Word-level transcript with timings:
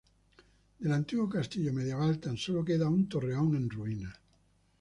Del 0.79 0.93
antiguo 0.93 1.29
castillo 1.29 1.71
medieval 1.71 2.17
tan 2.17 2.35
sólo 2.43 2.65
queda 2.69 2.89
un 2.97 3.07
torreón 3.07 3.55
en 3.55 3.69
ruinas. 3.69 4.17